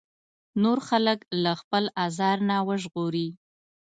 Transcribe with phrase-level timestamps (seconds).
[0.63, 3.27] نور خلک له خپل ازار نه وژغوري.